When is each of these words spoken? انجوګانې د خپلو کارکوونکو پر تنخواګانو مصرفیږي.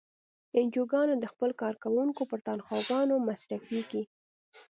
انجوګانې 0.59 1.15
د 1.19 1.25
خپلو 1.31 1.53
کارکوونکو 1.61 2.21
پر 2.29 2.39
تنخواګانو 2.47 3.15
مصرفیږي. 3.27 4.03